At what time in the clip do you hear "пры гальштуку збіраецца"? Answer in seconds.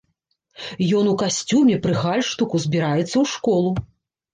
1.85-3.15